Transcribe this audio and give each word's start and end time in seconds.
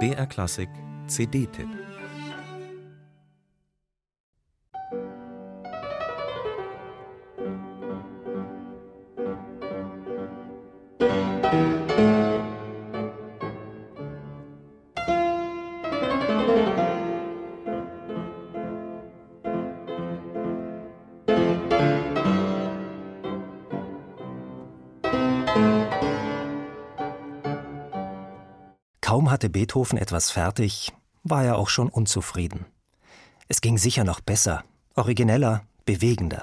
BR 0.00 0.26
Klassik 0.26 0.68
CD-Tipp 1.06 1.68
Kaum 29.14 29.30
hatte 29.30 29.48
Beethoven 29.48 29.96
etwas 29.96 30.32
fertig, 30.32 30.92
war 31.22 31.44
er 31.44 31.56
auch 31.56 31.68
schon 31.68 31.88
unzufrieden. 31.88 32.66
Es 33.46 33.60
ging 33.60 33.78
sicher 33.78 34.02
noch 34.02 34.18
besser, 34.18 34.64
origineller, 34.96 35.62
bewegender. 35.84 36.42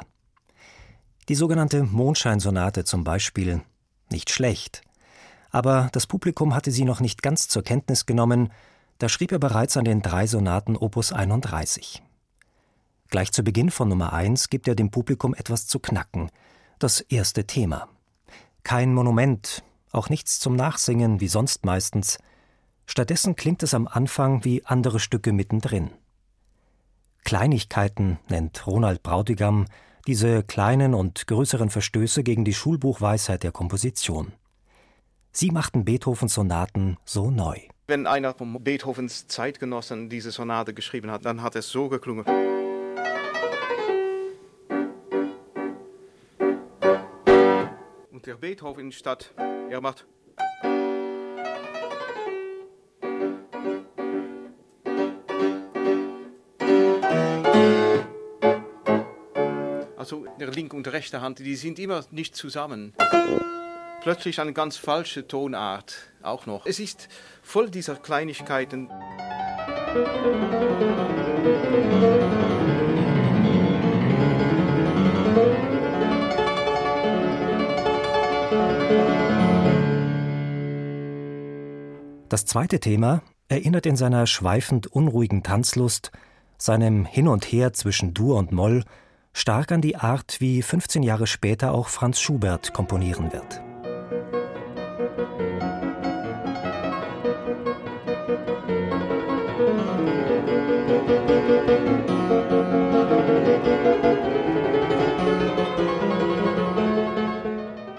Die 1.27 1.35
sogenannte 1.35 1.84
Mondscheinsonate 1.84 2.85
zum 2.85 3.03
Beispiel, 3.03 3.62
nicht 4.09 4.29
schlecht. 4.29 4.84
Aber 5.49 5.89
das 5.91 6.07
Publikum 6.07 6.55
hatte 6.55 6.71
sie 6.71 6.85
noch 6.85 7.02
nicht 7.02 7.21
ganz 7.21 7.49
zur 7.49 7.62
Kenntnis 7.62 8.05
genommen, 8.05 8.53
da 8.99 9.09
schrieb 9.09 9.34
er 9.34 9.40
bereits 9.40 9.76
an 9.76 9.84
den 9.84 10.01
drei 10.01 10.26
Sonaten 10.26 10.77
Opus 10.77 11.12
31. 11.12 12.01
Gleich 13.09 13.34
zu 13.34 13.43
Beginn 13.43 13.70
von 13.70 13.90
Nummer 13.90 14.13
1 14.13 14.49
gibt 14.49 14.70
er 14.70 14.76
dem 14.76 14.91
Publikum 14.91 15.34
etwas 15.34 15.67
zu 15.67 15.81
knacken, 15.81 16.31
das 16.79 17.01
erste 17.01 17.45
Thema. 17.45 17.90
Kein 18.63 18.93
Monument, 18.93 19.62
auch 19.91 20.07
nichts 20.07 20.40
zum 20.40 20.55
Nachsingen 20.55 21.20
wie 21.20 21.27
sonst 21.27 21.65
meistens, 21.65 22.17
Stattdessen 22.91 23.38
klingt 23.38 23.63
es 23.63 23.73
am 23.73 23.88
Anfang 23.88 24.44
wie 24.44 24.66
andere 24.66 24.99
Stücke 24.99 25.32
mittendrin. 25.32 25.91
Kleinigkeiten 27.24 28.20
nennt 28.27 28.68
Ronald 28.68 29.02
Brautigam 29.02 29.68
diese 30.07 30.43
kleinen 30.43 30.93
und 30.93 31.26
größeren 31.26 31.70
Verstöße 31.70 32.21
gegen 32.21 32.43
die 32.43 32.54
Schulbuchweisheit 32.54 33.43
der 33.43 33.54
Komposition. 33.54 34.34
Sie 35.32 35.52
machten 35.52 35.85
Beethovens 35.85 36.34
Sonaten 36.34 36.98
so 37.05 37.32
neu. 37.32 37.60
Wenn 37.88 38.07
einer 38.07 38.34
von 38.34 38.62
Beethovens 38.62 39.26
Zeitgenossen 39.27 40.10
diese 40.10 40.32
Sonate 40.32 40.74
geschrieben 40.74 41.12
hat, 41.12 41.24
dann 41.24 41.41
hat 41.41 41.55
es 41.55 41.70
so 41.70 41.87
geklungen. 41.87 42.26
Und 48.12 48.26
der 48.26 48.35
Beethoven 48.35 48.91
statt, 48.91 49.34
er 49.70 49.80
macht 49.80 50.05
linke 60.47 60.75
und 60.75 60.87
rechte 60.87 61.21
Hand, 61.21 61.39
die 61.39 61.55
sind 61.55 61.79
immer 61.79 62.03
nicht 62.11 62.35
zusammen. 62.35 62.93
Plötzlich 64.01 64.39
eine 64.39 64.53
ganz 64.53 64.78
falsche 64.78 65.28
Tonart 65.28 65.95
auch 66.23 66.45
noch. 66.45 66.66
Es 66.66 66.79
ist 66.79 67.07
voll 67.44 67.69
dieser 67.69 67.95
Kleinigkeiten. 67.95 68.89
Das 82.29 82.45
zweite 82.45 82.79
Thema 82.79 83.22
erinnert 83.50 83.85
in 83.85 83.97
seiner 83.97 84.25
schweifend 84.25 84.88
unruhigen 84.88 85.44
Tanzlust, 85.44 86.12
seinem 86.57 87.06
Hin 87.06 87.28
und 87.28 87.44
Her 87.44 87.73
zwischen 87.73 88.13
Dur 88.13 88.38
und 88.38 88.53
Moll 88.53 88.85
stark 89.34 89.72
an 89.72 89.81
die 89.81 89.96
Art, 89.96 90.38
wie 90.40 90.62
15 90.62 91.03
Jahre 91.03 91.28
später 91.28 91.74
auch 91.74 91.88
Franz 91.88 92.19
Schubert 92.19 92.74
komponieren 92.74 93.31
wird. 93.31 93.62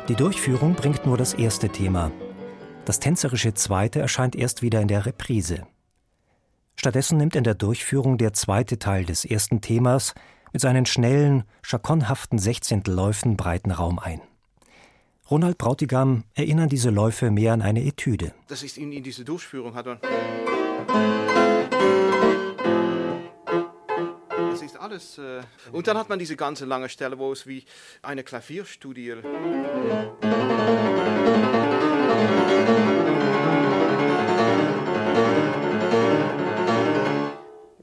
Die 0.09 0.16
Durchführung 0.16 0.75
bringt 0.75 1.06
nur 1.06 1.16
das 1.16 1.32
erste 1.32 1.70
Thema. 1.70 2.12
Das 2.84 3.00
tänzerische 3.00 3.54
zweite 3.54 4.00
erscheint 4.00 4.37
erst 4.37 4.60
wieder 4.60 4.82
in 4.82 4.88
der 4.88 5.06
Reprise. 5.06 5.66
Stattdessen 6.76 7.16
nimmt 7.16 7.34
in 7.34 7.44
der 7.44 7.54
Durchführung 7.54 8.19
der 8.19 8.34
zweite 8.34 8.78
Teil 8.78 9.06
des 9.06 9.25
ersten 9.25 9.62
Themas 9.62 10.14
mit 10.52 10.60
seinen 10.60 10.86
schnellen, 10.86 11.44
schakonhaften 11.62 12.38
Sechzehntelläufen 12.38 13.36
breiten 13.36 13.70
Raum 13.70 13.98
ein. 13.98 14.20
Ronald 15.30 15.56
Brautigam 15.56 16.24
erinnern 16.34 16.68
diese 16.68 16.90
Läufe 16.90 17.30
mehr 17.30 17.54
an 17.54 17.62
eine 17.62 17.82
Etüde. 17.82 18.34
Das 18.48 18.62
ist 18.62 18.76
in, 18.76 18.92
in 18.92 19.02
diese 19.02 19.24
Durchführung 19.24 19.74
hat 19.74 19.86
man. 19.86 19.98
Das 24.50 24.60
ist 24.60 24.76
alles. 24.76 25.16
Äh 25.16 25.40
und 25.72 25.86
dann 25.86 25.96
hat 25.96 26.10
man 26.10 26.18
diese 26.18 26.36
ganze 26.36 26.66
lange 26.66 26.90
Stelle, 26.90 27.19
wo 27.19 27.32
es 27.32 27.46
wie 27.46 27.64
eine 28.02 28.24
Klavierstudie. 28.24 29.14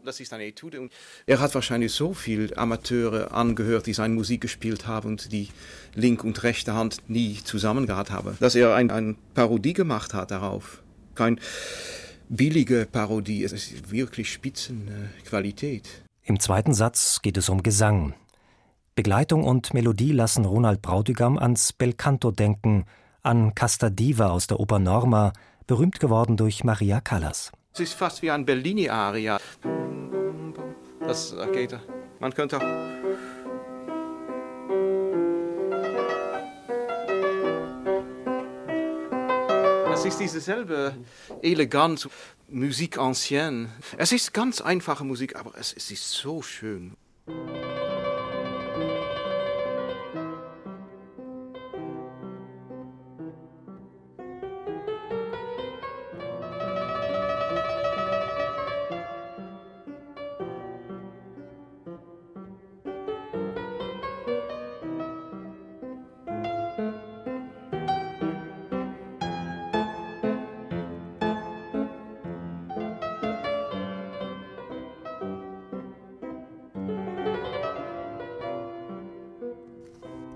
Das 0.10 0.20
ist 0.20 0.34
eine 0.34 0.46
Etude. 0.46 0.82
Und 0.82 0.92
er 1.28 1.40
hat 1.40 1.54
wahrscheinlich 1.54 1.94
so 1.94 2.14
viele 2.14 2.58
Amateure 2.58 3.32
angehört, 3.32 3.86
die 3.86 3.94
seine 3.94 4.16
Musik 4.16 4.42
gespielt 4.42 4.88
haben 4.88 5.10
und 5.10 5.32
die 5.32 5.50
linke 5.94 6.26
und 6.26 6.42
rechte 6.44 6.74
Hand 6.74 6.98
nie 7.08 7.38
zusammen 7.44 7.86
gehabt 7.86 8.10
haben, 8.10 8.36
dass 8.40 8.56
er 8.56 8.76
eine 8.76 8.92
ein 8.92 9.18
Parodie 9.36 9.74
gemacht 9.74 10.16
hat 10.16 10.32
darauf. 10.32 10.82
Kein 11.14 11.40
billige 12.28 12.88
Parodie, 12.92 13.44
es 13.44 13.54
ist 13.54 13.92
wirklich 13.92 14.32
Spitzenqualität. 14.32 15.88
Im 16.24 16.40
zweiten 16.40 16.74
Satz 16.74 17.22
geht 17.22 17.38
es 17.38 17.50
um 17.50 17.62
Gesang. 17.62 18.16
Begleitung 18.96 19.44
und 19.44 19.74
Melodie 19.74 20.12
lassen 20.12 20.46
Ronald 20.46 20.82
Brautigam 20.82 21.38
ans 21.38 21.72
Belcanto 21.72 22.32
denken, 22.32 22.86
an 23.22 23.54
Casta 23.54 23.90
Diva 23.90 24.30
aus 24.30 24.48
der 24.48 24.60
Oper 24.60 24.80
Norma, 24.80 25.34
berühmt 25.68 26.00
geworden 26.00 26.36
durch 26.36 26.64
Maria 26.64 27.00
Callas. 27.00 27.52
Es 27.80 27.92
ist 27.92 27.94
fast 27.94 28.22
wie 28.22 28.30
ein 28.30 28.46
Bellini-Aria. 28.46 29.40
Das 31.00 31.34
geht. 31.54 31.80
Man 32.20 32.34
könnte 32.34 32.58
auch. 32.58 32.62
Es 39.94 40.04
ist 40.04 40.20
dieselbe 40.20 40.94
Eleganz, 41.42 42.10
Musik 42.50 42.98
ancienne. 42.98 43.70
Es 43.98 44.12
ist 44.12 44.34
ganz 44.34 44.60
einfache 44.60 45.06
Musik, 45.06 45.38
aber 45.38 45.54
es 45.58 45.72
ist 45.72 46.12
so 46.12 46.42
schön. 46.42 46.98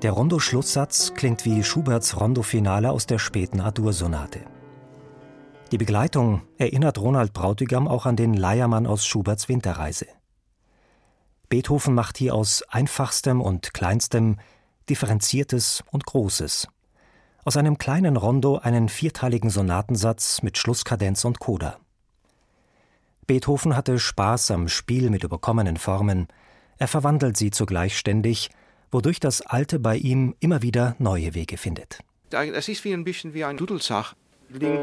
Der 0.03 0.11
Rondo-Schlusssatz 0.11 1.13
klingt 1.15 1.45
wie 1.45 1.63
Schuberts 1.63 2.19
Rondo-Finale 2.19 2.91
aus 2.91 3.07
der 3.07 3.19
späten 3.19 3.61
A-Dur-Sonate. 3.61 4.41
Die 5.71 5.77
Begleitung 5.77 6.41
erinnert 6.57 6.97
Ronald 6.97 7.31
Brautigam 7.31 7.88
auch 7.88 8.05
an 8.05 8.17
den 8.17 8.33
Leiermann 8.33 8.85
aus 8.85 9.05
Schuberts 9.05 9.47
Winterreise. 9.47 10.07
Beethoven 11.47 11.94
macht 11.94 12.17
hier 12.17 12.35
aus 12.35 12.63
einfachstem 12.63 13.39
und 13.39 13.73
kleinstem 13.73 14.39
Differenziertes 14.89 15.85
und 15.89 16.05
Großes. 16.05 16.67
Aus 17.45 17.55
einem 17.55 17.77
kleinen 17.77 18.17
Rondo 18.17 18.57
einen 18.57 18.89
vierteiligen 18.89 19.50
Sonatensatz 19.50 20.41
mit 20.41 20.57
Schlusskadenz 20.57 21.23
und 21.23 21.39
Coda. 21.39 21.77
Beethoven 23.25 23.77
hatte 23.77 23.97
Spaß 24.00 24.51
am 24.51 24.67
Spiel 24.67 25.09
mit 25.09 25.23
überkommenen 25.23 25.77
Formen, 25.77 26.27
er 26.77 26.89
verwandelt 26.89 27.38
sie 27.38 27.51
zugleich 27.51 27.97
ständig 27.97 28.50
wodurch 28.94 29.19
das 29.19 29.42
Alte 29.42 29.80
bei 29.80 29.98
ihm 29.98 30.36
immer 30.40 30.62
wieder 30.62 30.95
neue 31.00 31.34
Wege 31.34 31.57
findet. 31.57 32.00
Es 32.31 32.69
ist 32.69 32.84
wie 32.84 32.94
ein 32.94 33.04
bisschen 33.04 33.34
wie 33.34 33.44
ein 33.44 33.57
Dudelsach. 33.57 34.16
Ding. 34.50 34.80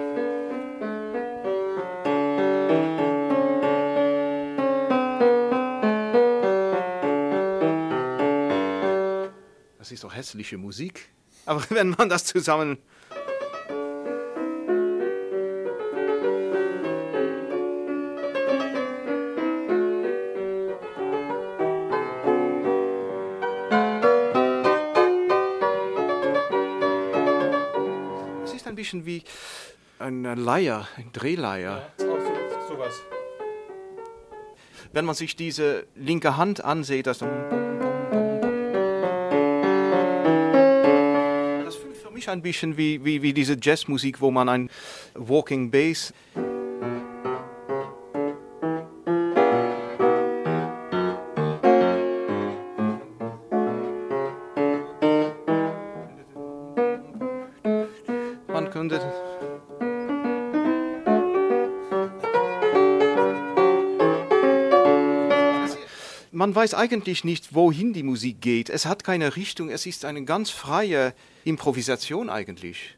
Das 9.79 9.93
ist 9.93 10.05
doch 10.05 10.15
hässliche 10.15 10.59
Musik. 10.59 11.09
Aber 11.47 11.65
wenn 11.71 11.91
man 11.91 12.09
das 12.09 12.25
zusammen 12.25 12.79
bisschen 28.81 29.05
wie 29.05 29.23
eine 29.99 30.35
Leier, 30.35 30.88
ein 30.97 31.12
Drehleier. 31.12 31.93
Ja, 31.99 32.05
so, 32.06 32.19
sowas. 32.67 33.03
Wenn 34.91 35.05
man 35.05 35.15
sich 35.15 35.37
diese 35.37 35.87
linke 35.94 36.38
Hand 36.38 36.65
ansieht, 36.65 37.06
das 37.06 37.19
das 37.19 37.29
fühlt 41.77 41.97
für 41.99 42.11
mich 42.11 42.31
ein 42.31 42.41
bisschen 42.41 42.79
wie, 42.79 43.05
wie, 43.05 43.21
wie 43.21 43.35
diese 43.35 43.59
Jazzmusik, 43.61 44.23
wo 44.23 44.31
man 44.31 44.49
ein 44.49 44.71
Walking 45.15 45.71
Bass 45.71 46.15
Man 58.91 58.99
könnte 58.99 59.31
Man 66.33 66.55
weiß 66.55 66.75
eigentlich 66.75 67.23
nicht, 67.23 67.55
wohin 67.55 67.93
die 67.93 68.03
Musik 68.03 68.41
geht. 68.41 68.71
Es 68.71 68.87
hat 68.87 69.05
keine 69.05 69.37
Richtung, 69.37 69.69
es 69.69 69.85
ist 69.85 70.05
eine 70.05 70.25
ganz 70.25 70.49
freie 70.49 71.15
Improvisation 71.45 72.31
eigentlich. 72.31 72.97